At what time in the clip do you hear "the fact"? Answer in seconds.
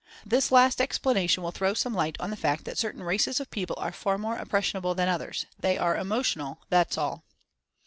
2.31-2.65